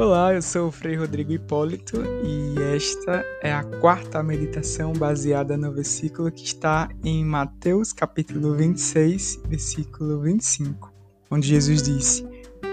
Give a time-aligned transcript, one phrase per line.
[0.00, 5.70] Olá, eu sou o Frei Rodrigo Hipólito e esta é a quarta meditação baseada no
[5.74, 10.90] versículo que está em Mateus capítulo 26, versículo 25,
[11.30, 12.26] onde Jesus disse: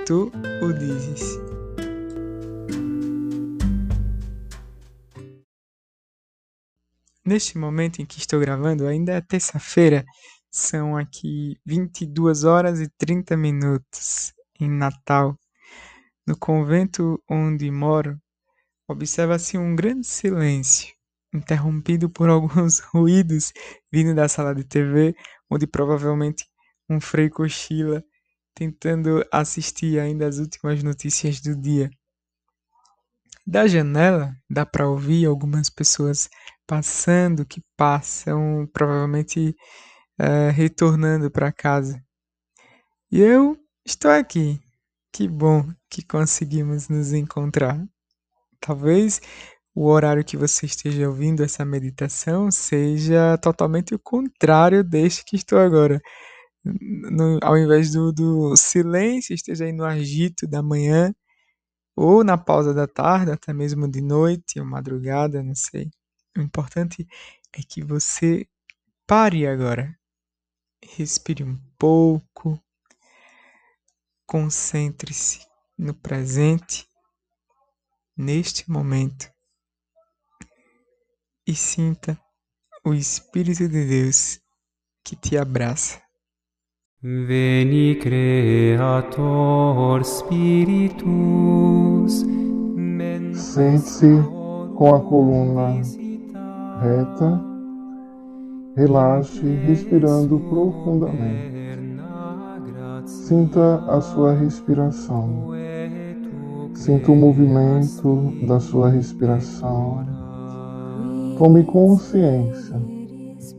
[0.05, 0.31] Tu
[0.63, 1.37] o dizes.
[7.25, 10.05] Neste momento em que estou gravando, ainda é terça-feira,
[10.49, 14.31] são aqui 22 horas e 30 minutos
[14.61, 15.37] em Natal.
[16.27, 18.21] No convento onde moro,
[18.85, 20.93] observa-se um grande silêncio,
[21.33, 23.53] interrompido por alguns ruídos
[23.89, 25.15] vindo da sala de TV,
[25.49, 26.45] onde provavelmente
[26.89, 28.03] um frei cochila,
[28.53, 31.89] tentando assistir ainda às últimas notícias do dia.
[33.45, 36.29] Da janela dá para ouvir algumas pessoas
[36.67, 39.55] passando, que passam, provavelmente
[40.19, 42.03] uh, retornando para casa.
[43.09, 44.59] E eu estou aqui.
[45.17, 47.83] Que bom que conseguimos nos encontrar.
[48.59, 49.19] Talvez
[49.73, 55.57] o horário que você esteja ouvindo essa meditação seja totalmente o contrário deste que estou
[55.57, 55.99] agora.
[56.63, 61.11] No, ao invés do, do silêncio, esteja aí no agito da manhã,
[61.95, 65.89] ou na pausa da tarde, até mesmo de noite ou madrugada, não sei.
[66.37, 67.07] O importante
[67.53, 68.47] é que você
[69.07, 69.97] pare agora.
[70.95, 72.61] Respire um pouco.
[74.27, 75.39] Concentre-se
[75.77, 76.85] no presente,
[78.17, 79.31] neste momento,
[81.47, 82.19] e sinta
[82.85, 84.41] o Espírito de Deus
[85.01, 86.01] que te abraça.
[87.01, 89.23] Veni Creator
[90.03, 91.05] Spiritus.
[93.33, 94.21] Sente-se
[94.75, 95.81] com a coluna
[96.81, 97.41] reta,
[98.75, 101.86] relaxe respirando profundamente.
[103.07, 105.47] Sinta a sua respiração.
[106.73, 110.05] Sinta o movimento da sua respiração.
[111.37, 112.75] Tome consciência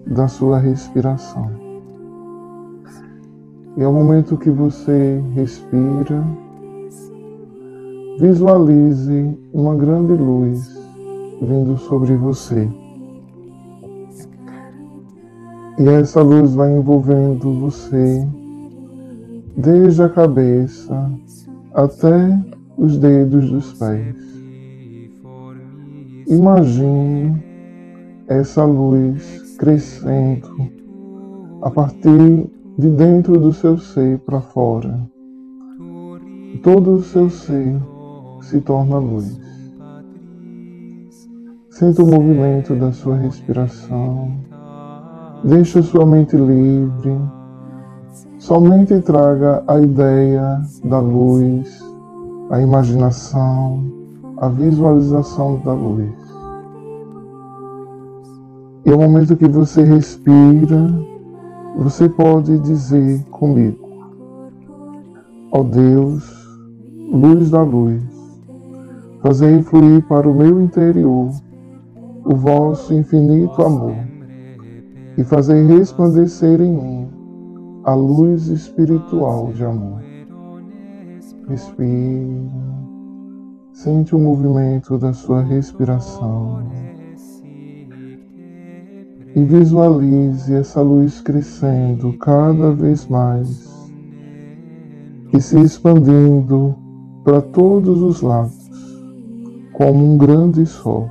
[0.06, 1.50] da sua respiração.
[3.78, 6.22] E ao momento que você respira,
[8.20, 10.78] visualize uma grande luz
[11.41, 12.69] vindo sobre você.
[15.78, 18.28] E essa luz vai envolvendo você
[19.58, 21.10] desde a cabeça
[21.74, 22.41] até
[22.76, 24.16] os dedos dos pés.
[26.28, 27.42] Imagine
[28.28, 30.70] essa luz crescendo
[31.62, 32.48] a partir
[32.78, 35.00] de dentro do seu ser para fora.
[36.62, 37.75] Todo o seu ser
[38.42, 39.40] se torna luz.
[41.70, 44.30] Sinta o movimento da sua respiração.
[45.42, 47.38] Deixe sua mente livre.
[48.38, 51.84] Somente traga a ideia da luz,
[52.50, 53.84] a imaginação,
[54.37, 56.09] a visualização da luz.
[58.87, 60.88] E ao momento que você respira,
[61.78, 63.88] você pode dizer comigo:
[65.50, 66.25] Ó oh Deus,
[67.10, 68.00] luz da luz,
[69.20, 71.28] fazei fluir para o meu interior
[72.25, 73.97] o vosso infinito amor
[75.16, 77.17] e fazei resplandecer em mim
[77.88, 80.03] a luz espiritual de amor.
[81.49, 82.50] Respire,
[83.72, 86.71] sente o movimento da sua respiração
[89.34, 93.91] e visualize essa luz crescendo cada vez mais
[95.32, 96.76] e se expandindo
[97.25, 98.69] para todos os lados,
[99.72, 101.09] como um grande sol.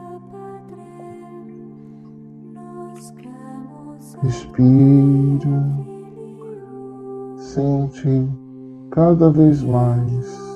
[4.22, 5.87] Respira,
[7.58, 8.30] sente
[8.92, 10.48] cada vez mais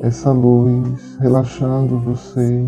[0.00, 2.66] essa luz relaxando você,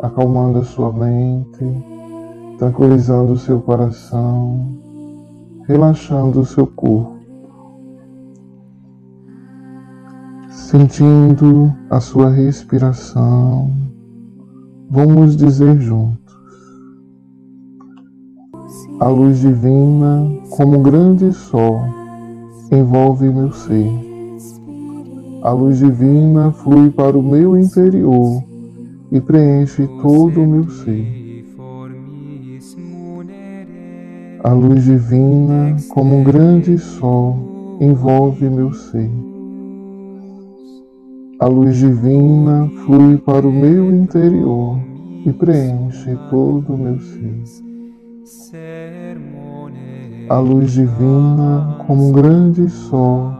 [0.00, 1.66] acalmando a sua mente,
[2.56, 4.66] tranquilizando o seu coração,
[5.68, 7.20] relaxando o seu corpo.
[10.48, 13.70] Sentindo a sua respiração,
[14.88, 16.20] vamos dizer juntos
[19.00, 21.99] a luz divina, como um grande sol,
[22.70, 23.90] envolve meu ser.
[25.42, 28.42] A luz divina flui para o meu interior
[29.10, 31.20] e preenche todo o meu ser.
[34.42, 39.10] A luz divina, como um grande sol, envolve meu ser.
[41.38, 44.78] A luz divina flui para o meu interior
[45.26, 47.42] e preenche todo o meu ser.
[50.30, 53.32] A luz divina, como um grande sol,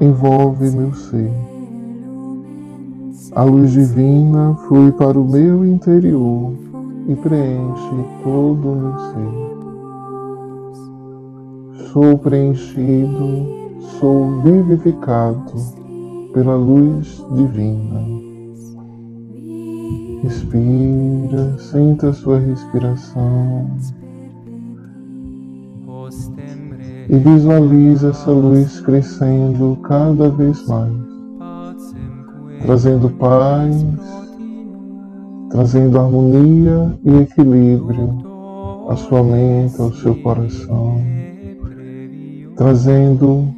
[0.00, 1.32] envolve meu ser.
[3.34, 6.52] A luz divina flui para o meu interior
[7.08, 8.96] e preenche todo o meu
[11.74, 11.88] ser.
[11.90, 13.48] Sou preenchido,
[13.98, 15.52] sou vivificado
[16.32, 18.06] pela luz divina.
[20.22, 23.66] Respira, sinta a sua respiração
[27.08, 30.92] e visualiza essa luz crescendo cada vez mais,
[32.62, 33.86] trazendo paz,
[35.50, 38.18] trazendo harmonia e equilíbrio
[38.88, 41.00] à sua mente, ao seu coração,
[42.56, 43.48] trazendo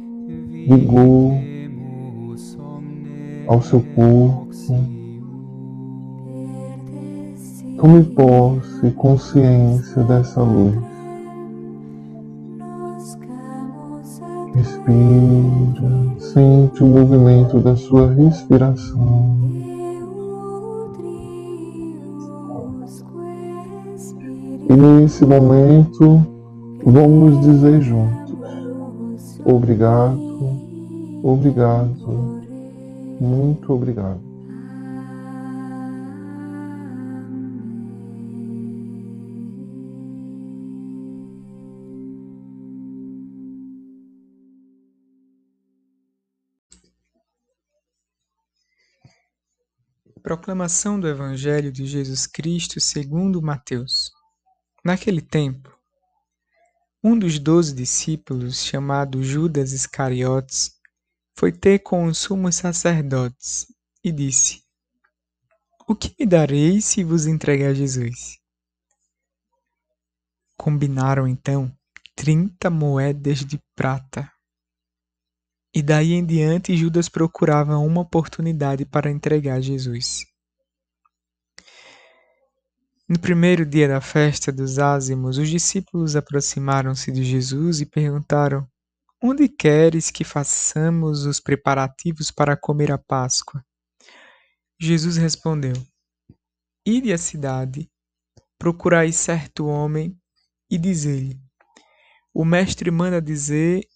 [0.67, 1.33] vigor
[3.47, 4.49] ao seu corpo.
[7.77, 10.98] Tome posse consciência dessa luz.
[16.19, 19.37] Sente o movimento da sua respiração.
[24.69, 26.25] E nesse momento,
[26.85, 30.19] vamos dizer juntos: Obrigado,
[31.23, 32.39] obrigado,
[33.19, 34.28] muito obrigado.
[50.29, 54.11] Proclamação do Evangelho de Jesus Cristo segundo Mateus.
[54.85, 55.75] Naquele tempo,
[57.03, 60.79] um dos doze discípulos, chamado Judas Iscariotes,
[61.35, 63.65] foi ter com os sumos sacerdotes
[64.03, 64.61] e disse:
[65.87, 68.37] O que me dareis se vos entregar Jesus?
[70.55, 71.75] Combinaram então
[72.15, 74.31] trinta moedas de prata.
[75.79, 80.25] E daí em diante Judas procurava uma oportunidade para entregar Jesus.
[83.07, 88.67] No primeiro dia da festa dos ázimos, os discípulos aproximaram-se de Jesus e perguntaram:
[89.23, 93.63] Onde queres que façamos os preparativos para comer a Páscoa?
[94.77, 95.75] Jesus respondeu:
[96.85, 97.89] Ide à cidade,
[98.57, 100.13] procurai certo homem
[100.69, 101.39] e dizei-lhe:
[102.33, 103.87] O mestre manda dizer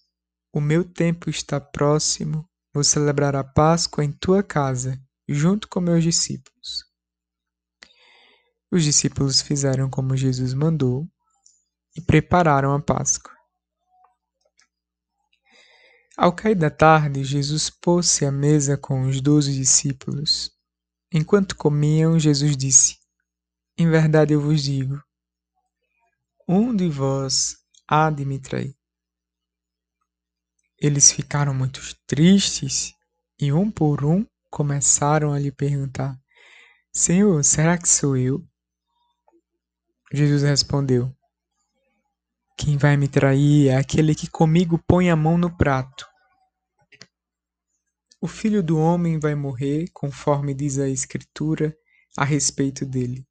[0.54, 4.96] o meu tempo está próximo, vou celebrar a Páscoa em tua casa,
[5.28, 6.84] junto com meus discípulos.
[8.70, 11.08] Os discípulos fizeram como Jesus mandou
[11.96, 13.34] e prepararam a Páscoa.
[16.16, 20.52] Ao cair da tarde, Jesus pôs-se à mesa com os doze discípulos.
[21.12, 22.96] Enquanto comiam, Jesus disse:
[23.76, 25.02] Em verdade eu vos digo,
[26.48, 27.56] um de vós
[27.88, 28.76] há de me trair.
[30.84, 32.92] Eles ficaram muito tristes
[33.40, 36.14] e, um por um, começaram a lhe perguntar:
[36.92, 38.46] Senhor, será que sou eu?
[40.12, 41.10] Jesus respondeu:
[42.54, 46.06] Quem vai me trair é aquele que comigo põe a mão no prato.
[48.20, 51.74] O filho do homem vai morrer, conforme diz a Escritura
[52.14, 53.26] a respeito dele.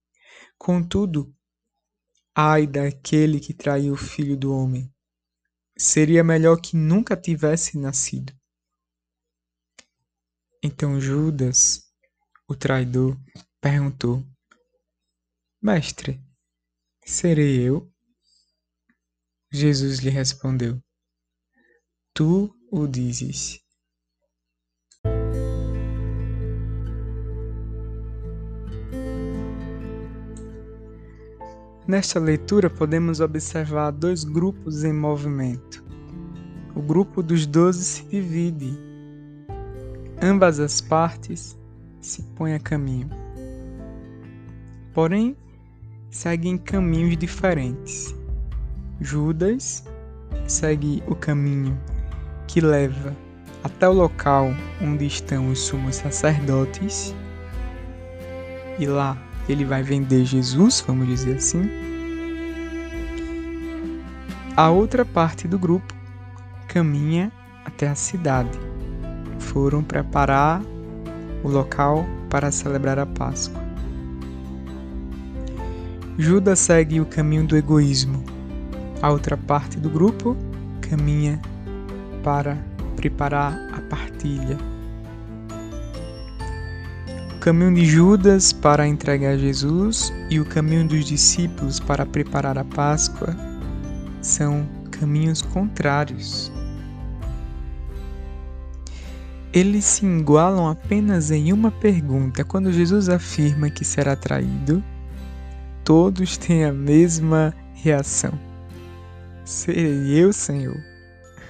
[0.58, 1.32] Contudo,
[2.36, 4.92] ai daquele que traiu o filho do homem
[5.78, 8.34] seria melhor que nunca tivesse nascido.
[10.64, 11.92] Então Judas,
[12.48, 13.18] o traidor,
[13.62, 14.24] perguntou:
[15.62, 16.22] Mestre,
[17.06, 17.92] serei eu?
[19.52, 20.82] Jesus lhe respondeu:
[22.14, 23.63] Tu o dizes.
[31.86, 35.84] Nesta leitura, podemos observar dois grupos em movimento.
[36.74, 38.74] O grupo dos doze se divide.
[40.22, 41.58] Ambas as partes
[42.00, 43.10] se põem a caminho.
[44.94, 45.36] Porém,
[46.10, 48.16] seguem caminhos diferentes.
[49.02, 49.84] Judas
[50.48, 51.78] segue o caminho
[52.48, 53.14] que leva
[53.62, 57.14] até o local onde estão os sumos sacerdotes
[58.80, 61.70] e lá ele vai vender Jesus, vamos dizer assim.
[64.56, 65.94] A outra parte do grupo
[66.68, 67.32] caminha
[67.66, 68.58] até a cidade.
[69.40, 70.62] Foram preparar
[71.44, 73.62] o local para celebrar a Páscoa.
[76.18, 78.24] Judas segue o caminho do egoísmo.
[79.02, 80.38] A outra parte do grupo
[80.80, 81.42] caminha
[82.24, 82.58] para
[82.96, 84.58] preparar a partilha
[87.44, 93.36] caminho de Judas para entregar Jesus e o caminho dos discípulos para preparar a Páscoa
[94.22, 96.50] são caminhos contrários.
[99.52, 102.46] eles se igualam apenas em uma pergunta.
[102.46, 104.82] Quando Jesus afirma que será traído,
[105.84, 108.32] todos têm a mesma reação.
[109.44, 110.78] Serei eu, Senhor?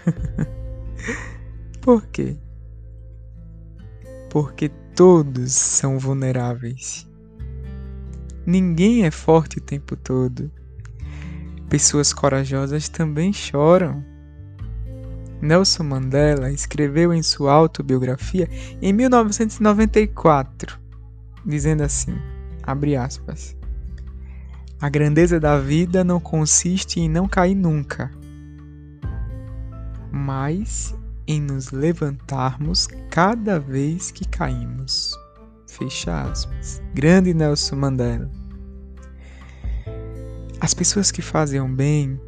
[1.79, 2.35] Por quê?
[4.29, 7.07] Porque todos são vulneráveis.
[8.45, 10.51] Ninguém é forte o tempo todo.
[11.69, 14.03] Pessoas corajosas também choram.
[15.41, 18.47] Nelson Mandela escreveu em sua autobiografia
[18.81, 20.79] em 1994,
[21.45, 22.15] dizendo assim:
[22.61, 23.55] abre aspas.
[24.79, 28.11] A grandeza da vida não consiste em não cair nunca,
[30.11, 30.93] mas
[31.27, 35.17] em nos levantarmos cada vez que caímos.
[35.67, 36.81] Fecha aspas.
[36.93, 38.29] Grande Nelson Mandela.
[40.59, 42.19] As pessoas que fazem o bem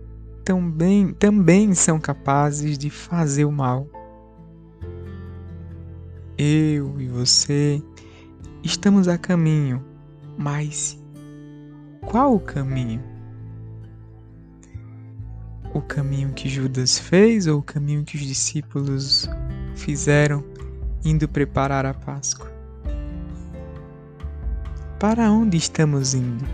[0.44, 3.88] também, também são capazes de fazer o mal.
[6.38, 7.82] Eu e você
[8.62, 9.84] estamos a caminho,
[10.38, 11.00] mas
[12.06, 13.15] qual o caminho?
[15.76, 19.28] O caminho que Judas fez ou o caminho que os discípulos
[19.76, 20.42] fizeram
[21.04, 22.50] indo preparar a Páscoa?
[24.98, 26.46] Para onde estamos indo?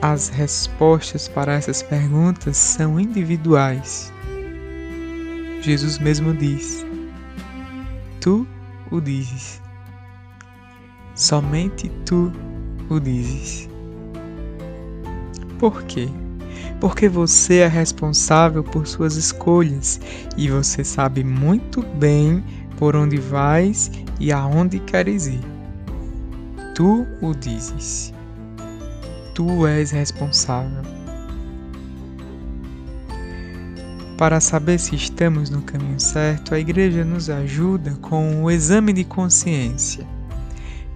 [0.00, 4.12] As respostas para essas perguntas são individuais.
[5.62, 6.86] Jesus mesmo diz:
[8.20, 8.46] Tu
[8.92, 9.60] o dizes.
[11.16, 12.32] Somente tu
[12.88, 13.68] o dizes.
[15.58, 16.08] Por quê?
[16.80, 20.00] Porque você é responsável por suas escolhas
[20.36, 22.42] e você sabe muito bem
[22.76, 25.40] por onde vais e aonde queres ir.
[26.74, 28.12] Tu o dizes
[29.40, 30.82] tu és responsável.
[34.18, 39.02] Para saber se estamos no caminho certo, a igreja nos ajuda com o exame de
[39.02, 40.06] consciência.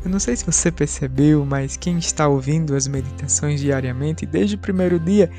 [0.05, 4.59] Eu não sei se você percebeu, mas quem está ouvindo as meditações diariamente desde o
[4.59, 5.31] primeiro dia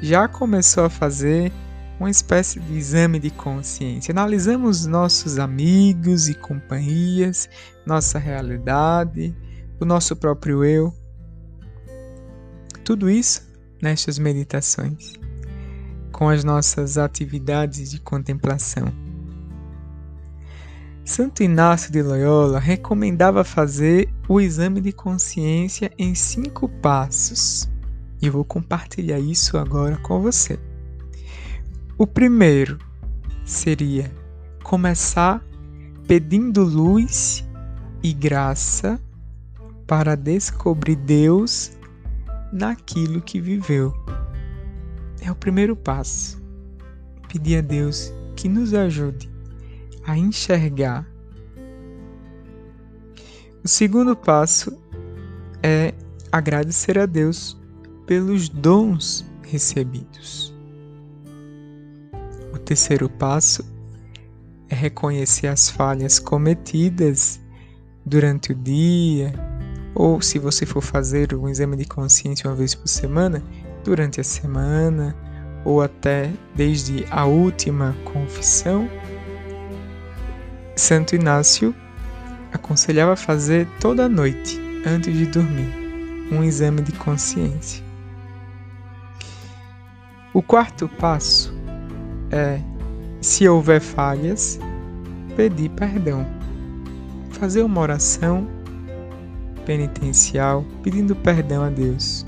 [0.00, 1.52] já começou a fazer
[2.00, 4.12] uma espécie de exame de consciência.
[4.12, 7.48] Analisamos nossos amigos e companhias,
[7.84, 9.36] nossa realidade,
[9.78, 10.92] o nosso próprio eu.
[12.82, 13.46] Tudo isso
[13.80, 15.12] nestas meditações,
[16.10, 19.03] com as nossas atividades de contemplação.
[21.04, 27.68] Santo Inácio de Loyola recomendava fazer o exame de consciência em cinco passos.
[28.22, 30.58] E vou compartilhar isso agora com você.
[31.98, 32.78] O primeiro
[33.44, 34.10] seria
[34.62, 35.44] começar
[36.08, 37.46] pedindo luz
[38.02, 38.98] e graça
[39.86, 41.72] para descobrir Deus
[42.50, 43.92] naquilo que viveu.
[45.20, 46.42] É o primeiro passo.
[47.28, 49.33] Pedir a Deus que nos ajude
[50.06, 51.06] a enxergar.
[53.64, 54.76] O segundo passo
[55.62, 55.94] é
[56.30, 57.58] agradecer a Deus
[58.06, 60.54] pelos dons recebidos.
[62.52, 63.64] O terceiro passo
[64.68, 67.40] é reconhecer as falhas cometidas
[68.04, 69.32] durante o dia,
[69.94, 73.42] ou se você for fazer um exame de consciência uma vez por semana,
[73.82, 75.16] durante a semana,
[75.64, 78.88] ou até desde a última confissão,
[80.76, 81.74] Santo Inácio
[82.52, 85.72] aconselhava fazer toda noite, antes de dormir,
[86.32, 87.82] um exame de consciência.
[90.32, 91.54] O quarto passo
[92.30, 92.60] é,
[93.20, 94.58] se houver falhas,
[95.36, 96.26] pedir perdão.
[97.30, 98.48] Fazer uma oração
[99.64, 102.26] penitencial pedindo perdão a Deus.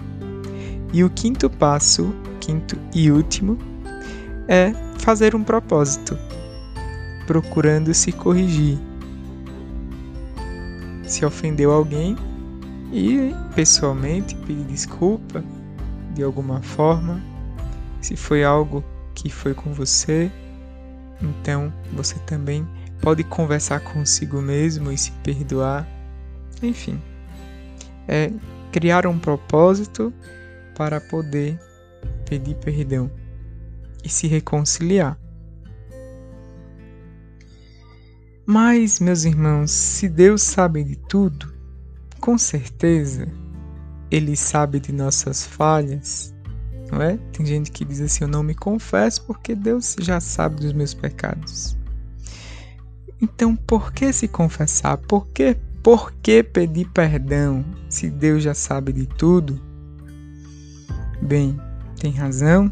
[0.93, 3.59] E o quinto passo, quinto e último,
[4.47, 6.17] é fazer um propósito,
[7.27, 8.79] procurando se corrigir.
[11.07, 12.17] Se ofendeu alguém
[12.93, 15.45] e pessoalmente pedir desculpa
[16.15, 17.21] de alguma forma,
[18.01, 20.31] se foi algo que foi com você,
[21.21, 22.67] então você também
[23.01, 25.87] pode conversar consigo mesmo e se perdoar.
[26.63, 27.01] Enfim,
[28.09, 28.31] é
[28.73, 30.13] criar um propósito
[30.77, 31.59] para poder
[32.29, 33.11] pedir perdão
[34.05, 35.19] e se reconciliar.
[38.47, 41.53] Mas, meus irmãos, se Deus sabe de tudo,
[42.21, 43.27] com certeza
[44.09, 46.33] Ele sabe de nossas falhas,
[46.93, 47.17] não é?
[47.33, 50.95] Tem gente que diz assim: Eu não me confesso porque Deus já sabe dos meus
[50.95, 51.77] pecados.
[53.21, 54.97] Então, por que se confessar?
[54.99, 59.61] Por que por que pedir perdão se Deus já sabe de tudo?
[61.23, 61.59] Bem,
[61.99, 62.71] tem razão,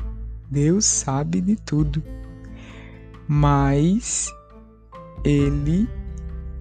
[0.50, 2.02] Deus sabe de tudo.
[3.26, 4.33] Mas
[5.25, 5.88] ele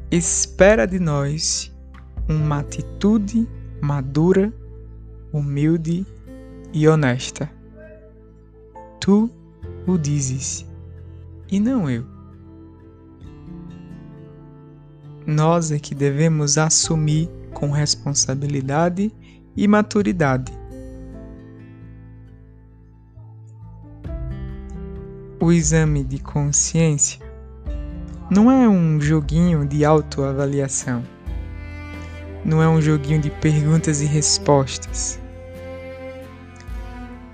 [0.10, 1.70] espera de nós
[2.30, 3.48] uma atitude
[3.82, 4.54] madura,
[5.34, 6.08] humilde
[6.72, 7.52] e honesta.
[9.02, 9.30] Tu
[9.86, 10.66] o dizes,
[11.52, 12.06] e não eu.
[15.28, 19.12] Nós é que devemos assumir com responsabilidade
[19.58, 20.54] e maturidade.
[25.42, 27.33] O exame de consciência
[28.30, 31.04] não é um joguinho de autoavaliação.
[32.46, 35.20] Não é um joguinho de perguntas e respostas.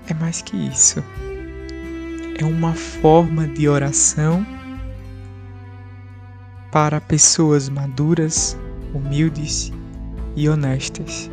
[0.08, 1.02] É mais que isso.
[2.38, 4.44] É uma forma de oração
[6.72, 8.56] para pessoas maduras,
[8.92, 9.72] humildes
[10.34, 11.30] e honestas.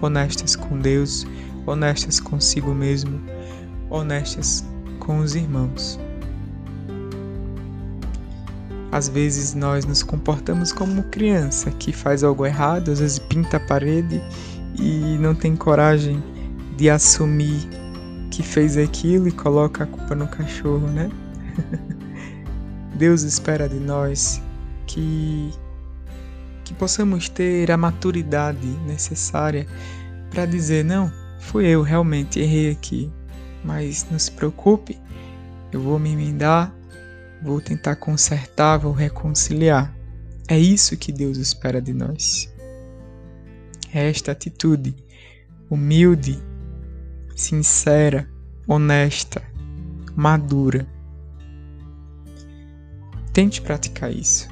[0.00, 1.26] Honestas com Deus,
[1.66, 3.20] honestas consigo mesmo,
[3.90, 4.64] honestas
[4.98, 5.98] com os irmãos.
[8.92, 13.60] Às vezes nós nos comportamos como criança que faz algo errado, às vezes pinta a
[13.60, 14.22] parede
[14.78, 16.22] e não tem coragem
[16.76, 17.66] de assumir
[18.30, 21.10] que fez aquilo e coloca a culpa no cachorro, né?
[22.94, 24.42] Deus espera de nós
[24.86, 25.50] que
[26.62, 29.66] que possamos ter a maturidade necessária
[30.30, 33.10] para dizer não, fui eu realmente errei aqui,
[33.64, 34.98] mas não se preocupe,
[35.72, 36.72] eu vou me emendar
[37.42, 39.94] vou tentar consertar, vou reconciliar.
[40.48, 42.52] É isso que Deus espera de nós.
[43.92, 44.94] É esta atitude
[45.68, 46.38] humilde,
[47.34, 48.28] sincera,
[48.66, 49.42] honesta,
[50.14, 50.86] madura.
[53.32, 54.48] Tente praticar isso.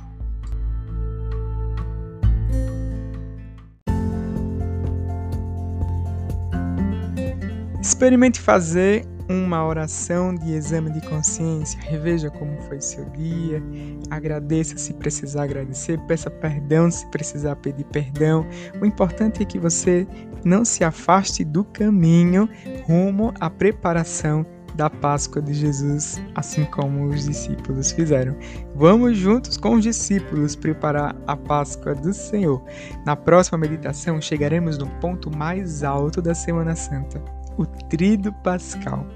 [7.81, 11.79] Experimente fazer uma oração de exame de consciência.
[11.81, 13.63] Reveja como foi seu dia,
[14.11, 18.45] agradeça se precisar agradecer, peça perdão se precisar pedir perdão.
[18.81, 20.05] O importante é que você
[20.45, 22.49] não se afaste do caminho
[22.87, 28.37] rumo à preparação da Páscoa de Jesus, assim como os discípulos fizeram.
[28.75, 32.63] Vamos juntos com os discípulos preparar a Páscoa do Senhor.
[33.05, 37.23] Na próxima meditação chegaremos no ponto mais alto da Semana Santa
[37.61, 39.07] o Trido Pascal.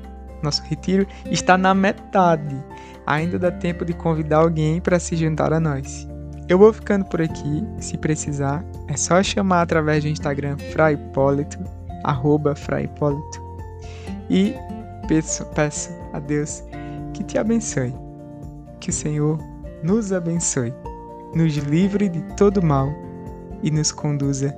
[0.45, 2.57] Nosso retiro está na metade.
[3.07, 6.07] Ainda dá tempo de convidar alguém para se juntar a nós.
[6.49, 7.65] Eu vou ficando por aqui.
[7.79, 11.59] Se precisar, é só chamar através do Instagram fraipólito,
[12.05, 13.43] arroba fraipólito.
[14.29, 14.55] E
[15.09, 16.63] peço, peço a Deus
[17.15, 17.95] que te abençoe.
[18.81, 19.39] Que o Senhor
[19.83, 20.73] nos abençoe,
[21.35, 22.89] nos livre de todo mal
[23.63, 24.55] e nos conduza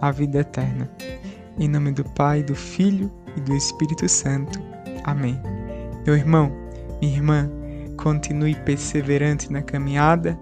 [0.00, 0.88] à vida eterna.
[1.58, 4.75] Em nome do Pai, do Filho e do Espírito Santo.
[5.06, 5.40] Amém.
[6.04, 6.52] Meu irmão,
[7.00, 7.50] minha irmã,
[7.96, 10.36] continue perseverante na caminhada.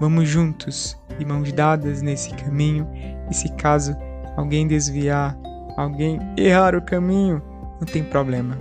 [0.00, 2.86] Vamos juntos, de mãos dadas nesse caminho.
[3.30, 3.96] E se caso
[4.36, 5.38] alguém desviar,
[5.76, 7.40] alguém errar o caminho,
[7.80, 8.58] não tem problema.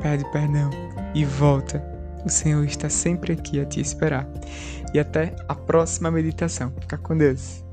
[0.00, 0.70] Pede perdão
[1.12, 1.84] e volta.
[2.24, 4.28] O Senhor está sempre aqui a te esperar.
[4.94, 6.72] E até a próxima meditação.
[6.80, 7.64] Fica com Deus.